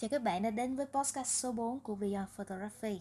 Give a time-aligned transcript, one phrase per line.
[0.00, 3.00] Chào các bạn đã đến với podcast số 4 của Beyond Photography.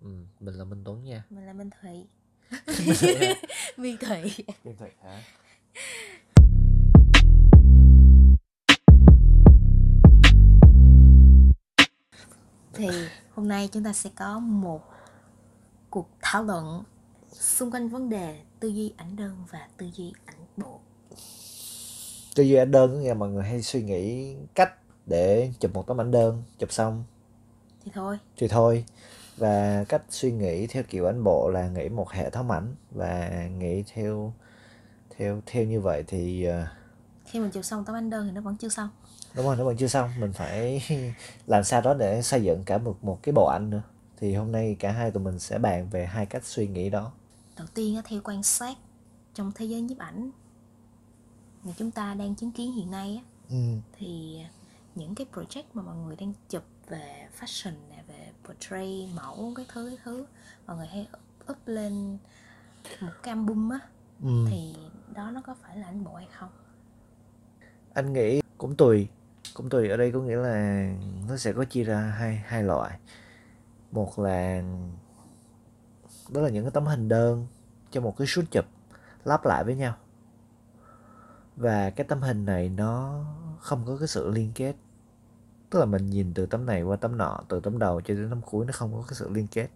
[0.00, 0.08] Ừ,
[0.40, 1.24] mình là Minh Tuấn nha.
[1.30, 2.06] Mình là Minh Thụy.
[3.76, 4.44] Minh Thụy.
[4.64, 5.22] Minh Thụy hả?
[12.72, 12.88] Thì
[13.34, 14.82] hôm nay chúng ta sẽ có một
[15.90, 16.84] cuộc thảo luận
[17.32, 20.80] xung quanh vấn đề tư duy ảnh đơn và tư duy ảnh bộ.
[22.34, 24.79] Tư duy ảnh đơn có nghĩa là mọi người hay suy nghĩ cách
[25.10, 27.04] để chụp một tấm ảnh đơn, chụp xong
[27.84, 28.84] Thì thôi, thì thôi.
[29.36, 33.30] Và cách suy nghĩ theo kiểu ảnh bộ là nghĩ một hệ thống ảnh và
[33.58, 34.32] nghĩ theo
[35.16, 36.66] theo theo như vậy thì ờ,
[37.24, 38.88] khi mình chụp xong tấm ảnh đơn thì nó vẫn chưa xong.
[39.34, 40.82] đúng rồi nó vẫn chưa xong mình phải
[41.46, 43.82] làm sao đó để xây dựng cả một một cái bộ ảnh nữa
[44.16, 47.12] thì hôm nay cả hai tụi mình sẽ bàn về hai cách suy nghĩ đó
[47.58, 48.76] Đầu tiên theo quan sát
[49.34, 50.30] trong thế giới nhiếp ảnh
[51.64, 53.56] mà chúng ta đang chứng kiến hiện nay á, ừ.
[53.98, 54.40] thì
[54.94, 59.66] những cái project mà mọi người đang chụp về fashion nè về portrait mẫu cái
[59.72, 60.26] thứ cái thứ
[60.66, 61.08] mọi người hay
[61.50, 62.18] up lên
[63.00, 63.80] một cái album á
[64.24, 64.46] Ừ.
[64.50, 64.74] thì
[65.14, 66.48] đó nó có phải là ảnh bộ hay không?
[67.94, 69.08] Anh nghĩ cũng tùy
[69.54, 69.88] cũng tùy.
[69.88, 70.90] Ở đây có nghĩa là
[71.28, 72.98] nó sẽ có chia ra hai hai loại.
[73.92, 74.62] Một là
[76.30, 77.46] đó là những cái tấm hình đơn
[77.90, 78.64] cho một cái shoot chụp
[79.24, 79.94] lắp lại với nhau.
[81.56, 83.24] Và cái tấm hình này nó
[83.60, 84.74] không có cái sự liên kết.
[85.70, 88.30] Tức là mình nhìn từ tấm này qua tấm nọ, từ tấm đầu cho đến
[88.30, 89.68] tấm cuối nó không có cái sự liên kết.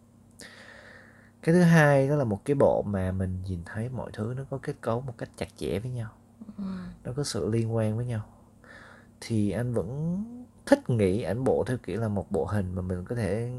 [1.42, 4.44] Cái thứ hai đó là một cái bộ mà mình nhìn thấy mọi thứ nó
[4.50, 6.10] có kết cấu một cách chặt chẽ với nhau.
[7.04, 8.24] Nó có sự liên quan với nhau.
[9.20, 10.24] Thì anh vẫn
[10.66, 13.52] thích nghĩ ảnh bộ theo kiểu là một bộ hình mà mình có thể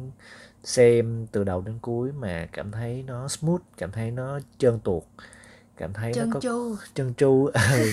[0.63, 5.03] xem từ đầu đến cuối mà cảm thấy nó smooth, cảm thấy nó trơn tuột
[5.77, 7.91] cảm thấy chân nó có chu trơn tru ừ.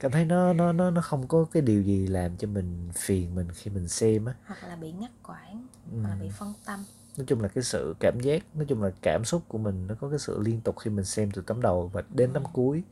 [0.00, 3.34] cảm thấy nó nó nó nó không có cái điều gì làm cho mình phiền
[3.34, 4.34] mình khi mình xem á.
[4.46, 5.98] Hoặc là bị ngắt quãng Ừ.
[6.02, 6.84] hoặc là bị phân tâm.
[7.16, 9.94] Nói chung là cái sự cảm giác nói chung là cảm xúc của mình nó
[10.00, 12.82] có cái sự liên tục khi mình xem từ tấm đầu và đến tấm cuối.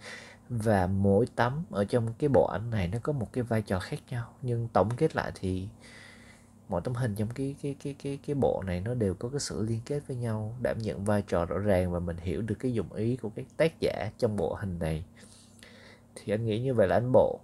[0.49, 3.78] Và mỗi tấm ở trong cái bộ ảnh này nó có một cái vai trò
[3.81, 5.69] khác nhau nhưng tổng kết lại thì
[6.69, 9.41] mỗi tấm hình trong cái cái cái cái cái bộ này nó đều có cái
[9.41, 12.55] sự liên kết với nhau đảm nhận vai trò rõ ràng và mình hiểu được
[12.59, 15.05] cái dụng ý của cái tác giả trong bộ hình này.
[16.15, 17.41] Thì anh nghĩ như vậy là ảnh bộ.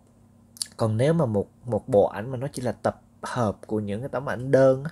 [0.76, 4.00] Còn nếu mà một một bộ ảnh mà nó chỉ là tập hợp của những
[4.00, 4.90] cái tấm ảnh đơn á,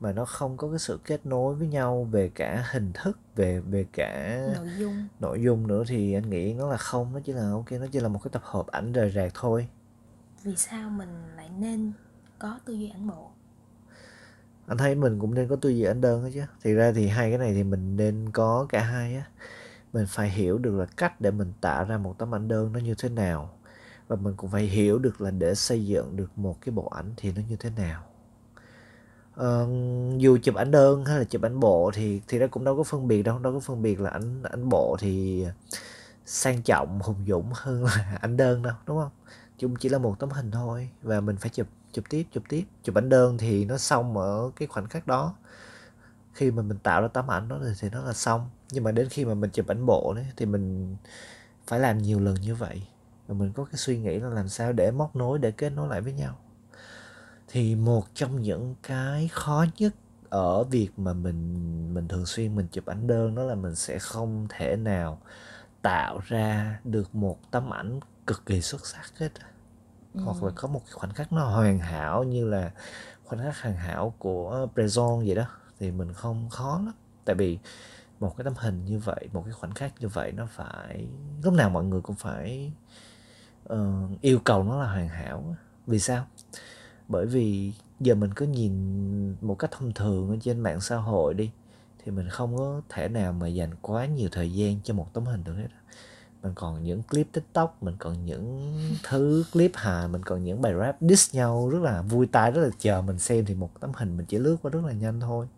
[0.00, 3.60] mà nó không có cái sự kết nối với nhau về cả hình thức về
[3.60, 5.06] về cả nội dung.
[5.20, 8.00] nội dung nữa thì anh nghĩ nó là không nó chỉ là ok nó chỉ
[8.00, 9.68] là một cái tập hợp ảnh rời rạc thôi.
[10.42, 11.92] Vì sao mình lại nên
[12.38, 13.30] có tư duy ảnh bộ
[14.70, 16.42] anh thấy mình cũng nên có tư duy ảnh đơn đó chứ.
[16.62, 19.24] Thì ra thì hai cái này thì mình nên có cả hai á.
[19.92, 22.78] Mình phải hiểu được là cách để mình tạo ra một tấm ảnh đơn nó
[22.78, 23.50] như thế nào.
[24.08, 27.12] Và mình cũng phải hiểu được là để xây dựng được một cái bộ ảnh
[27.16, 28.02] thì nó như thế nào.
[29.34, 29.68] Ờ,
[30.18, 32.82] dù chụp ảnh đơn hay là chụp ảnh bộ thì thì nó cũng đâu có
[32.82, 33.38] phân biệt đâu.
[33.38, 35.44] Đâu có phân biệt là ảnh ảnh bộ thì
[36.26, 39.12] sang trọng hùng dũng hơn là ảnh đơn đâu đúng không?
[39.58, 42.64] Chúng chỉ là một tấm hình thôi và mình phải chụp chụp tiếp chụp tiếp.
[42.82, 45.34] Chụp ảnh đơn thì nó xong ở cái khoảnh khắc đó.
[46.32, 48.50] Khi mà mình tạo ra tấm ảnh đó thì, thì nó là xong.
[48.72, 50.96] Nhưng mà đến khi mà mình chụp ảnh bộ đấy thì mình
[51.66, 52.82] phải làm nhiều lần như vậy.
[53.26, 55.88] Và mình có cái suy nghĩ là làm sao để móc nối để kết nối
[55.88, 56.38] lại với nhau.
[57.48, 59.94] Thì một trong những cái khó nhất
[60.28, 63.98] ở việc mà mình mình thường xuyên mình chụp ảnh đơn đó là mình sẽ
[63.98, 65.20] không thể nào
[65.82, 69.32] tạo ra được một tấm ảnh cực kỳ xuất sắc hết
[70.14, 70.20] á.
[70.24, 72.70] hoặc là có một khoảnh khắc nó hoàn hảo như là
[73.24, 75.44] khoảnh khắc hoàn hảo của Brezon vậy đó
[75.78, 76.94] thì mình không khó lắm.
[77.24, 77.58] Tại vì
[78.20, 81.06] một cái tấm hình như vậy một cái khoảnh khắc như vậy nó phải
[81.42, 82.72] lúc nào mọi người cũng phải
[83.64, 85.56] ờ, yêu cầu nó là hoàn hảo
[85.86, 86.26] vì sao?
[87.08, 91.34] Bởi vì giờ mình cứ nhìn một cách thông thường ở trên mạng xã hội
[91.34, 91.50] đi
[92.04, 95.24] thì mình không có thể nào mà dành quá nhiều thời gian cho một tấm
[95.24, 95.68] hình được hết
[96.42, 100.74] mình còn những clip tiktok mình còn những thứ clip hài mình còn những bài
[100.80, 103.92] rap diss nhau rất là vui tai rất là chờ mình xem thì một tấm
[103.94, 105.48] hình mình chỉ lướt qua rất là nhanh thôi.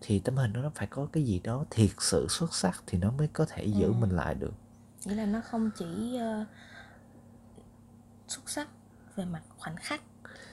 [0.00, 3.10] Thì tấm hình nó phải có cái gì đó thiệt sự xuất sắc thì nó
[3.10, 3.92] mới có thể giữ Ừ.
[3.92, 4.52] mình lại được.
[5.04, 6.44] Nghĩa là nó không chỉ ờ,
[8.28, 8.68] xuất sắc
[9.16, 10.00] về mặt khoảnh khắc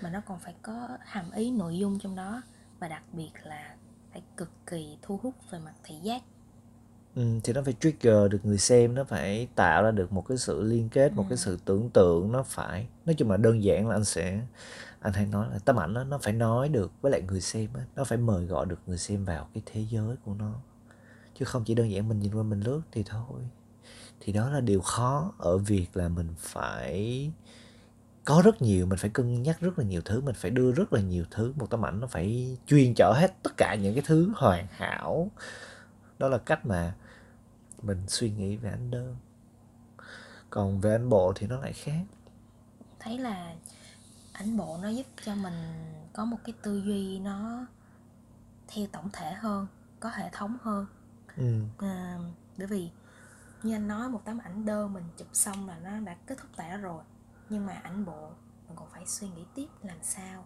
[0.01, 2.41] mà nó còn phải có hàm ý nội dung trong đó.
[2.79, 3.75] Và đặc biệt là
[4.11, 6.21] phải cực kỳ thu hút về mặt thị giác
[7.15, 10.37] Ừ, thì nó phải trigger được người xem nó phải tạo ra được một cái
[10.37, 12.87] sự liên kết một cái sự tưởng tượng nó phải.
[13.05, 14.41] Nói chung là đơn giản là anh sẽ
[14.99, 17.69] anh hay nói là tấm ảnh đó, nó phải nói được với lại người xem
[17.73, 20.53] á nó phải mời gọi được người xem vào cái thế giới của nó.
[21.39, 23.41] Chứ không chỉ đơn giản mình nhìn qua mình lướt thì thôi.
[24.19, 27.31] Thì đó là điều khó ở việc là mình phải
[28.25, 30.93] có rất nhiều mình phải cân nhắc rất là nhiều thứ mình phải đưa rất
[30.93, 34.03] là nhiều thứ một tấm ảnh nó phải chuyên chở hết tất cả những cái
[34.07, 35.31] thứ hoàn hảo
[36.19, 36.93] đó là cách mà
[37.81, 39.15] mình suy nghĩ về ảnh đơn.
[40.49, 42.03] Còn về ảnh bộ thì nó lại khác.
[42.99, 43.55] Thấy là
[44.33, 45.53] ảnh bộ nó giúp cho mình
[46.13, 47.65] có một cái tư duy nó
[48.67, 49.67] theo tổng thể hơn
[49.99, 50.85] có hệ thống hơn.
[51.37, 51.61] Ừ.
[51.77, 52.17] à,
[52.57, 52.89] bởi vì
[53.63, 56.49] như anh nói một tấm ảnh đơn mình chụp xong là nó đã kết thúc
[56.55, 57.03] tại đó rồi.
[57.49, 58.29] Nhưng mà ảnh bộ
[58.67, 60.45] mình còn phải suy nghĩ tiếp làm sao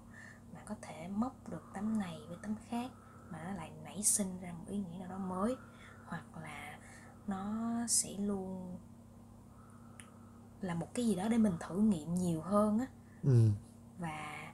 [0.54, 2.92] mà có thể móc được tấm này với tấm khác
[3.34, 5.56] mà nó lại nảy sinh ra một ý nghĩa nào đó mới
[6.06, 6.78] hoặc là
[7.28, 8.78] nó sẽ luôn
[10.62, 12.86] là một cái gì đó để mình thử nghiệm nhiều hơn á.
[13.24, 13.50] Ừ.
[13.98, 14.54] và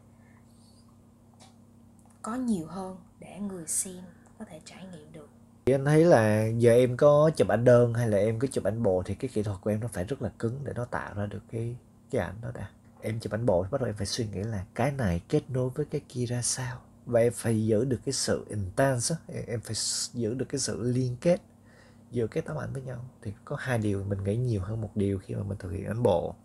[2.22, 4.04] có nhiều hơn để người xem
[4.40, 5.30] có thể trải nghiệm được.
[5.66, 8.64] Thì anh thấy là giờ em có chụp ảnh đơn hay là em có chụp
[8.64, 10.86] ảnh bộ thì cái kỹ thuật của em nó phải rất là cứng để nó
[10.86, 11.76] tạo ra được cái
[12.12, 12.70] cái ảnh đó đã.
[13.02, 15.50] Em chụp ảnh bộ thì bắt đầu em phải suy nghĩ là cái này kết
[15.50, 19.16] nối với cái kia ra sao và em phải giữ được cái sự intense
[19.48, 19.76] em phải
[20.14, 21.42] giữ được cái sự liên kết
[22.12, 23.06] giữa cái tấm ảnh với nhau.
[23.22, 25.86] Thì có hai điều mình nghĩ nhiều hơn một điều khi mà mình thực hiện
[25.86, 26.36] ảnh bộ.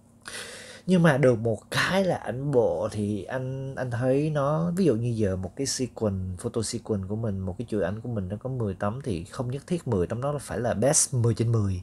[0.87, 4.95] Nhưng mà được một cái là ảnh bộ thì anh anh thấy nó, ví dụ
[4.95, 8.29] như giờ một cái sequence, photo sequence của mình, một cái chuỗi ảnh của mình
[8.29, 11.15] nó có 10 tấm thì không nhất thiết 10 tấm đó là phải là best
[11.15, 11.83] 10 trên 10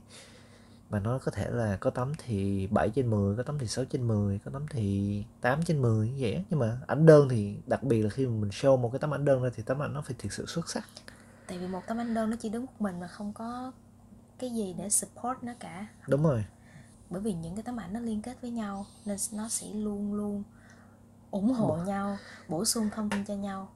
[0.91, 3.85] mà nó có thể là có tấm thì 7 trên 10 có tấm thì 6
[3.85, 7.57] trên 10 có tấm thì 8 trên 10 như vậy nhưng mà ảnh đơn thì
[7.67, 9.81] đặc biệt là khi mà mình show một cái tấm ảnh đơn ra thì tấm
[9.81, 10.83] ảnh nó phải thực sự xuất sắc.
[11.47, 13.71] Tại vì một tấm ảnh đơn nó chỉ đứng một mình mà không có
[14.39, 15.87] cái gì để support nó cả.
[16.07, 16.45] Đúng rồi.
[17.09, 20.13] Bởi vì những cái tấm ảnh nó liên kết với nhau nên nó sẽ luôn
[20.13, 20.43] luôn
[21.31, 22.17] ủng hộ nhau
[22.47, 23.69] bổ sung thông tin cho nhau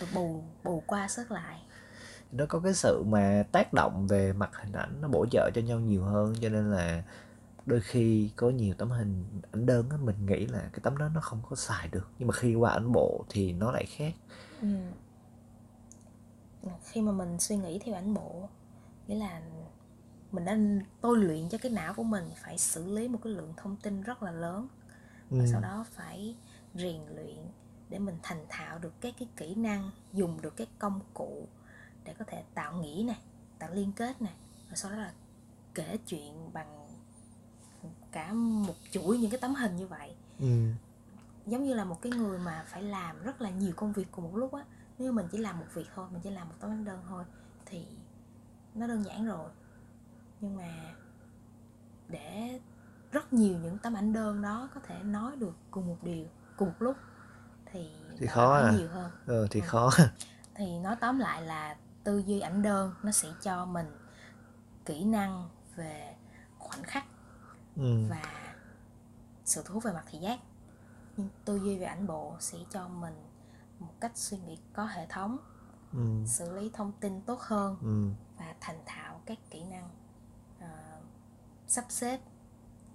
[0.00, 1.62] rồi bù bù qua sức lại
[2.32, 5.60] nó có cái sự mà tác động về mặt hình ảnh nó bổ trợ cho
[5.60, 7.02] nhau nhiều hơn cho nên là
[7.66, 11.08] đôi khi có nhiều tấm hình ảnh đơn á mình nghĩ là cái tấm đó
[11.14, 14.12] nó không có xài được nhưng mà khi qua ảnh bộ thì nó lại khác
[14.60, 14.68] ừ.
[16.84, 18.48] khi mà mình suy nghĩ theo ảnh bộ
[19.06, 19.42] nghĩa là
[20.32, 20.58] mình đã
[21.00, 24.02] tôi luyện cho cái não của mình phải xử lý một cái lượng thông tin
[24.02, 24.68] rất là lớn
[25.30, 25.46] và ừ.
[25.52, 26.36] sau đó phải
[26.74, 27.36] rèn luyện
[27.88, 31.48] để mình thành thạo được các cái kỹ năng dùng được cái công cụ
[32.06, 33.18] để có thể tạo nghĩ này
[33.58, 34.34] tạo liên kết này
[34.70, 35.12] và sau đó là
[35.74, 36.88] kể chuyện bằng
[38.12, 40.14] cả một chuỗi những cái tấm hình như vậy.
[40.38, 40.70] Ừ.
[41.46, 44.24] giống như là một cái người mà phải làm rất là nhiều công việc cùng
[44.24, 44.64] một lúc á
[44.98, 47.24] nếu mình chỉ làm một việc thôi mình chỉ làm một tấm đơn thôi
[47.66, 47.86] thì
[48.74, 49.50] nó đơn giản rồi.
[50.40, 50.94] Nhưng mà
[52.08, 52.60] để
[53.12, 56.26] rất nhiều những tấm ảnh đơn đó có thể nói được cùng một điều
[56.56, 56.96] cùng một lúc
[57.72, 58.72] thì thì khó à.
[58.76, 59.10] nhiều hơn.
[59.26, 59.66] Ừ, thì ừ.
[59.66, 59.90] khó.
[60.54, 61.76] Thì nói tóm lại là
[62.06, 63.86] tư duy ảnh đơn nó sẽ cho mình
[64.84, 66.16] kỹ năng về
[66.58, 67.04] khoảnh khắc
[67.76, 68.06] ừ.
[68.10, 68.22] và
[69.44, 70.40] sự thú về mặt thị giác
[71.16, 73.14] nhưng tư duy về ảnh bộ sẽ cho mình
[73.78, 75.38] một cách suy nghĩ có hệ thống
[75.92, 76.24] ừ.
[76.26, 78.08] xử lý thông tin tốt hơn ừ.
[78.38, 79.88] và thành thạo các kỹ năng
[81.68, 82.20] sắp xếp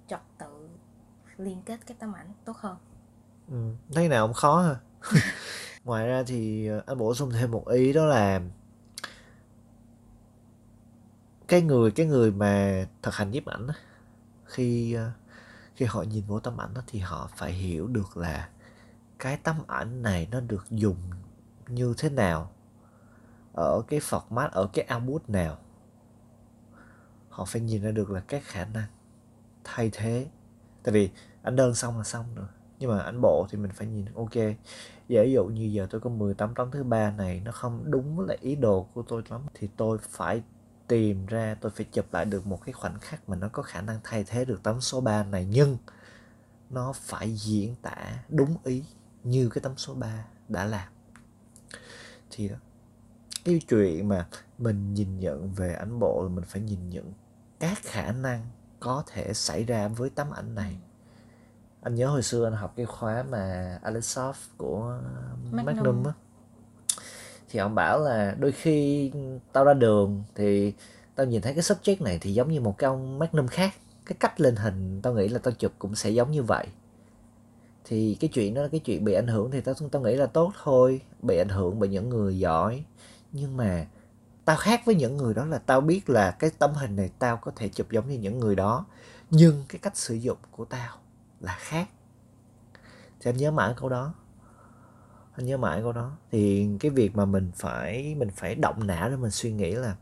[0.07, 0.69] trật tự
[1.37, 2.77] liên kết các tấm ảnh tốt hơn
[3.47, 4.75] ừ, thấy nào cũng khó ha
[5.83, 8.41] ngoài ra thì ờ, anh bổ sung thêm một ý đó là
[11.51, 13.67] cái người cái người mà thực hành nhiếp ảnh
[14.45, 15.11] khi ờ,
[15.75, 18.49] khi họ nhìn vô tấm ảnh đó thì họ phải hiểu được là
[19.19, 20.97] cái tấm ảnh này nó được dùng
[21.67, 22.51] như thế nào,
[23.53, 25.57] ở cái format, ở cái output nào.
[27.29, 28.87] Họ phải nhìn ra được là các khả năng
[29.63, 30.27] thay thế.
[30.83, 31.09] Tại vì
[31.41, 32.47] ảnh đơn xong là xong rồi,
[32.79, 34.35] nhưng mà ảnh bộ thì mình phải nhìn, ok,
[35.07, 38.27] giả dụ như giờ tôi có 18 tấm thứ ba này nó không đúng với
[38.27, 40.41] lại ý đồ của tôi lắm thì tôi phải
[40.91, 43.81] tìm ra tôi phải chụp lại được một cái khoảnh khắc mà nó có khả
[43.81, 45.77] năng thay thế được tấm số 3 này nhưng
[46.69, 48.85] nó phải diễn tả đúng ý
[49.23, 50.87] như cái tấm số 3 đã làm.
[52.31, 52.55] Thì đó
[53.45, 57.13] cái chuyện mà mình nhìn nhận về ảnh bộ là mình phải nhìn nhận
[57.59, 60.79] các khả năng có thể xảy ra với tấm ảnh này.
[61.81, 65.01] Anh nhớ hồi xưa anh học cái khóa mà Alexov của
[65.51, 66.13] Magnum, Magnum á
[67.51, 69.11] thì ông bảo là đôi khi
[69.53, 70.73] tao ra đường thì
[71.15, 73.73] tao nhìn thấy cái subject này thì giống như một cái ông Magnum khác.
[74.05, 76.67] Cái cách lên hình tao nghĩ là tao chụp cũng sẽ giống như vậy.
[77.85, 80.25] Thì cái chuyện đó là cái chuyện bị ảnh hưởng thì tao tao nghĩ là
[80.25, 82.83] tốt thôi, bị ảnh hưởng bởi những người giỏi.
[83.31, 83.87] Nhưng mà
[84.45, 87.37] tao khác với những người đó là tao biết là cái tấm hình này tao
[87.37, 88.85] có thể chụp giống như những người đó.
[89.29, 90.97] Nhưng cái cách sử dụng của tao
[91.39, 91.87] là khác.
[93.19, 94.13] Thì anh nhớ mãi câu đó
[95.41, 96.11] anh nhớ mãi câu đó.
[96.31, 99.95] Thì cái việc mà mình phải mình phải động não để mình suy nghĩ là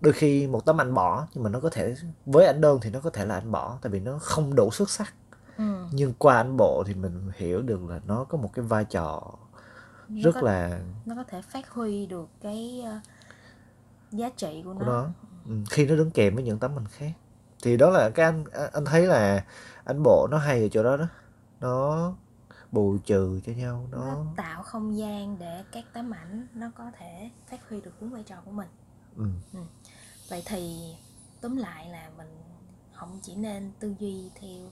[0.00, 1.94] đôi khi một tấm ảnh bỏ nhưng mà nó có thể
[2.26, 4.70] với ảnh đơn thì nó có thể là ảnh bỏ tại vì nó không đủ
[4.70, 5.14] xuất sắc.
[5.58, 5.86] Ừ.
[5.92, 9.22] nhưng qua ảnh bộ thì mình hiểu được là nó có một cái vai trò
[10.08, 13.00] nó rất có, là nó có thể phát huy được cái ờ,
[14.12, 14.86] giá trị của, của nó.
[14.86, 15.08] nó.
[15.48, 15.54] Ừ.
[15.70, 17.12] khi nó đứng kèm với những tấm ảnh khác.
[17.62, 19.44] Thì đó là cái anh anh thấy là
[19.84, 21.06] ảnh bộ nó hay ở chỗ đó đó.
[21.60, 22.12] Nó
[22.74, 26.90] bù trừ cho nhau nó nó tạo không gian để các tấm ảnh nó có
[26.98, 28.68] thể phát huy được đúng vai trò của mình
[29.16, 29.24] ừ.
[30.28, 30.94] vậy thì
[31.40, 32.28] túm lại là mình
[32.92, 34.70] không chỉ nên tư duy theo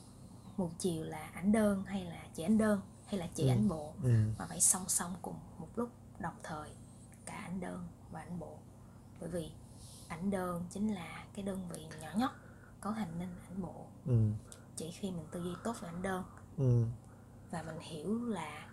[0.56, 3.48] một chiều là ảnh đơn hay là chỉ ảnh đơn hay là chỉ Ừ.
[3.50, 4.10] ảnh bộ Ừ.
[4.38, 6.70] mà phải song song cùng một lúc đồng thời
[7.26, 8.58] cả ảnh đơn và ảnh bộ
[9.20, 9.50] bởi vì
[10.08, 12.30] ảnh đơn chính là cái đơn vị nhỏ nhất
[12.80, 14.30] cấu thành nên ảnh bộ Ừ.
[14.76, 16.24] chỉ khi mình tư duy tốt về ảnh đơn
[16.58, 16.84] Ừ.
[17.52, 18.66] và mình hiểu là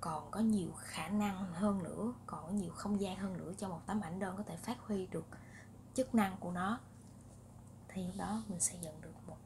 [0.00, 3.68] còn có nhiều khả năng hơn nữa còn có nhiều không gian hơn nữa cho
[3.68, 5.24] một tấm ảnh đơn có thể phát huy được
[5.94, 6.80] chức năng của nó.
[7.88, 9.36] Thì lúc đó mình sẽ nhận được một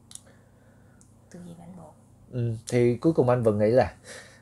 [1.30, 1.92] tư duy ảnh bộ.
[2.32, 2.54] Ừ.
[2.68, 3.94] thì cuối cùng anh vẫn nghĩ là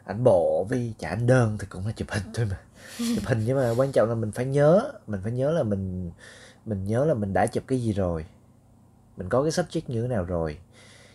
[0.04, 2.60] ảnh bộ với chả ảnh đơn thì cũng là chụp hình thôi mà.
[2.98, 6.10] Chụp hình nhưng mà quan trọng là mình phải nhớ mình phải nhớ là mình
[6.64, 8.26] mình nhớ là mình đã chụp cái gì rồi.
[9.16, 10.58] Mình có cái subject như thế nào rồi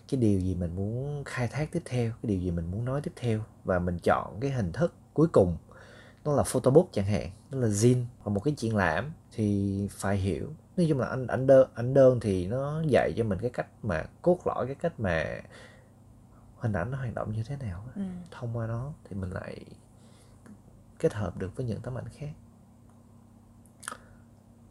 [0.07, 3.01] cái điều gì mình muốn khai thác tiếp theo cái điều gì mình muốn nói
[3.01, 5.57] tiếp theo và mình chọn cái hình thức cuối cùng
[6.25, 10.17] nó là photobook chẳng hạn nó là zine hoặc một cái triển lãm thì phải
[10.17, 13.49] hiểu nói chung là anh ảnh đơn ảnh đơn thì nó dạy cho mình cái
[13.49, 15.41] cách mà cốt lõi cái cách mà
[16.57, 18.01] hình ảnh nó hoạt động như thế nào ừ.
[18.31, 19.65] thông qua nó thì mình lại
[20.99, 22.29] kết hợp được với những tấm ảnh khác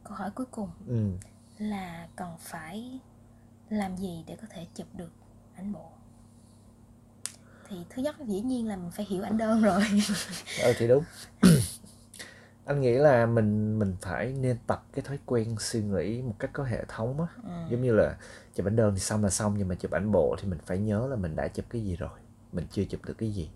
[0.05, 1.11] câu hỏi cuối cùng ừ.
[1.59, 3.01] là cần phải
[3.69, 5.11] làm gì để có thể chụp được
[5.57, 5.91] ảnh bộ.
[7.69, 9.83] Thì thứ nhất dĩ nhiên là mình phải hiểu ảnh đơn rồi.
[10.63, 11.05] Ờ thì đúng.
[12.65, 16.51] Anh nghĩ là mình mình phải nên tập cái thói quen suy nghĩ một cách
[16.53, 17.27] có hệ thống á.
[17.43, 17.51] Ừ.
[17.71, 18.17] giống như là
[18.55, 20.79] chụp ảnh đơn thì xong là xong nhưng mà chụp ảnh bộ thì mình phải
[20.79, 22.19] nhớ là mình đã chụp cái gì rồi
[22.53, 23.51] mình chưa chụp được cái gì.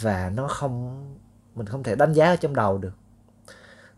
[0.00, 1.04] Và nó không
[1.54, 2.94] mình không thể đánh giá ở trong đầu được.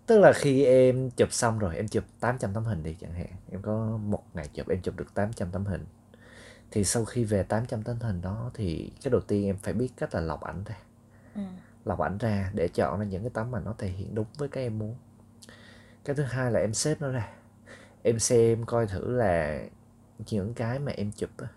[0.06, 3.28] Tức là khi em chụp xong rồi em chụp 800 tấm hình đi chẳng hạn.
[3.50, 5.84] Em có một ngày chụp em chụp được 800 tấm hình
[6.72, 9.88] thì sau khi về 800 tấm hình đó thì cái đầu tiên em phải biết
[9.96, 10.76] cách là lọc ảnh ra.
[11.34, 11.42] Ừ.
[11.84, 14.48] lọc ảnh ra để chọn ra những cái tấm mà nó thể hiện đúng với
[14.48, 14.94] cái em muốn.
[16.04, 17.28] Cái thứ hai là em xếp nó ra.
[18.02, 19.62] Em xem coi thử là
[20.30, 21.48] những cái mà em chụp á.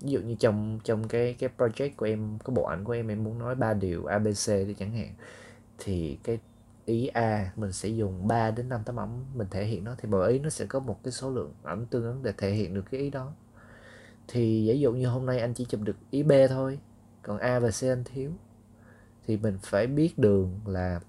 [0.00, 3.08] Ví dụ như trong trong cái cái project của em cái bộ ảnh của em
[3.08, 5.14] em muốn nói ba điều abc đi chẳng hạn
[5.78, 6.38] thì cái
[6.84, 10.08] ý A mình sẽ dùng 3 đến 5 tấm ảnh mình thể hiện nó thì
[10.08, 12.74] mỗi ý nó sẽ có một cái số lượng ảnh tương ứng để thể hiện
[12.74, 13.32] được cái ý đó
[14.28, 16.78] thì ví dụ như hôm nay anh chỉ chụp được ý B thôi,
[17.22, 18.32] còn A và C anh thiếu.
[19.26, 21.00] Thì mình phải biết đường là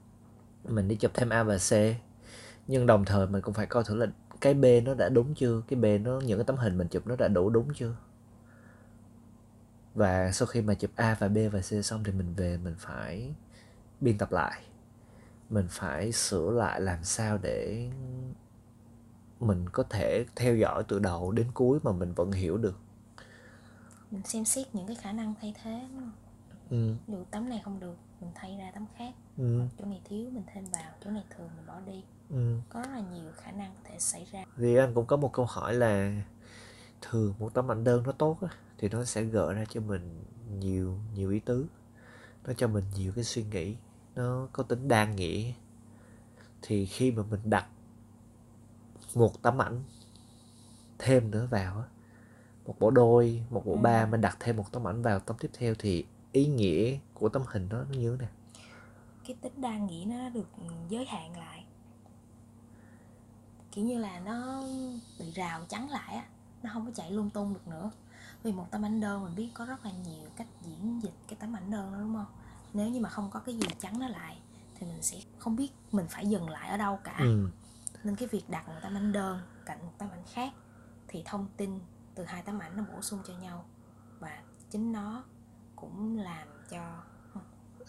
[0.63, 1.71] mình đi chụp thêm A và C.
[2.67, 4.07] Nhưng đồng thời mình cũng phải coi thử là
[4.41, 5.61] cái B nó đã đúng chưa?
[5.67, 7.95] Cái B nó, những cái tấm hình mình chụp nó đã đủ đúng chưa?
[9.95, 12.75] Và sau khi mà chụp A và B và C xong thì mình về mình
[12.77, 13.33] phải
[14.01, 14.61] biên tập lại.
[15.49, 17.89] Mình phải sửa lại làm sao để
[19.39, 22.79] mình có thể theo dõi từ đầu đến cuối mà mình vẫn hiểu được
[24.12, 26.12] mình xem xét những cái khả năng thay thế đúng không?
[26.70, 29.13] ừ, dụ tấm này không được mình thay ra tấm khác.
[29.38, 32.04] Ừ, chỗ này thiếu mình thêm vào chỗ này thường mình bỏ đi.
[32.30, 32.60] Ừ.
[32.70, 34.46] có rất là nhiều khả năng có thể xảy ra.
[34.58, 36.22] Thì anh cũng có một câu hỏi là
[37.01, 40.24] thường một tấm ảnh đơn nó tốt á, thì nó sẽ gợi ra cho mình
[40.60, 41.68] nhiều nhiều ý tứ.
[42.48, 43.75] Nó cho mình nhiều cái suy nghĩ
[44.16, 45.51] nó có tính đa nghĩa.
[46.62, 47.66] Thì khi mà mình đặt
[49.16, 49.84] một tấm ảnh
[51.00, 51.86] thêm nữa vào á
[52.69, 53.79] một bộ đôi một bộ Ừ.
[53.81, 57.29] ba mình đặt thêm một tấm ảnh vào tấm tiếp theo thì ý nghĩa của
[57.29, 58.33] tấm hình đó nó như thế nào?
[59.27, 60.49] Cái tính đa nghĩa nó được
[60.89, 61.65] giới hạn lại.
[63.71, 64.63] Kiểu như là nó
[65.19, 66.25] bị rào chắn lại á
[66.63, 67.91] nó không có chạy lung tung được nữa.
[68.43, 71.38] Vì một tấm ảnh đơn mình biết có rất là nhiều cách diễn dịch cái
[71.39, 72.25] tấm ảnh đơn đó đúng không?
[72.73, 74.38] Nếu như mà không có cái gì chắn nó lại
[74.75, 77.15] thì mình sẽ không biết mình phải dừng lại ở đâu cả.
[77.19, 77.49] Ừ.
[78.03, 80.53] nên cái việc đặt một tấm ảnh đơn cạnh một tấm ảnh khác
[81.07, 81.79] thì thông tin
[82.16, 83.66] từ hai tấm ảnh nó bổ sung cho nhau.
[84.20, 84.39] Và
[84.70, 85.24] chính nó
[85.75, 87.04] cũng làm cho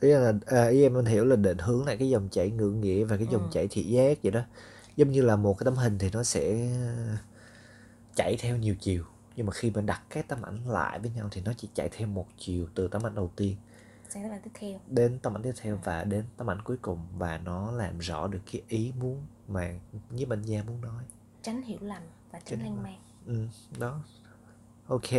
[0.00, 2.70] ý là à, ý em anh hiểu là định hướng lại cái dòng chảy ngữ
[2.70, 3.48] nghĩa và cái dòng Ừ.
[3.52, 4.40] chảy thị giác vậy đó.
[4.96, 6.68] Giống như là một cái tấm hình thì nó sẽ
[8.14, 9.04] chảy theo nhiều chiều.
[9.36, 11.88] Nhưng mà khi mình đặt các tấm ảnh lại với nhau thì nó chỉ chạy
[11.92, 13.56] theo một chiều từ tấm ảnh đầu tiên
[14.08, 14.80] sang tấm ảnh tiếp theo.
[14.86, 16.98] đến tấm ảnh tiếp theo và đến tấm ảnh cuối cùng.
[17.18, 19.74] Và nó làm rõ được cái ý muốn mà
[20.10, 21.04] nhiếp ảnh gia muốn nói.
[21.42, 22.84] Tránh hiểu lầm và tránh Tránh hiểu lan lầm.
[22.84, 23.46] man ừ,
[23.78, 24.00] đó.
[24.86, 25.10] Ok.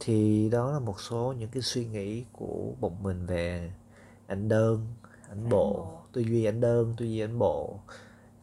[0.00, 3.72] Thì đó là một số những cái suy nghĩ của bọn mình về
[4.26, 4.86] ảnh đơn
[5.28, 5.86] ảnh bộ.
[6.12, 7.80] tư duy ảnh đơn tư duy ảnh bộ.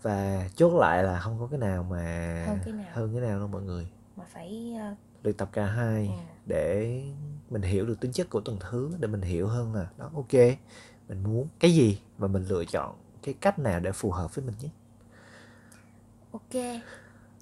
[0.01, 2.85] Và chốt lại là không có cái nào mà Hơn cái nào.
[2.93, 3.87] hơn cái nào đâu mọi người.
[4.15, 6.13] Mà phải ờ, luyện tập cả hai Ừ.
[6.45, 7.03] để
[7.49, 10.33] mình hiểu được tính chất của từng thứ để mình hiểu hơn là đó ok
[11.07, 14.45] mình muốn cái gì và mình lựa chọn cái cách nào để phù hợp với
[14.45, 14.71] mình nhất
[16.31, 16.81] ok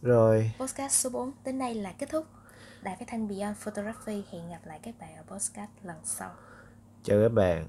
[0.06, 0.52] rồi.
[0.60, 2.26] Podcast số 4 đến đây là kết thúc.
[2.82, 6.32] Đài phát thanh Beyond Photography hẹn gặp lại các bạn ở podcast lần sau.
[7.04, 7.66] Chào các bạn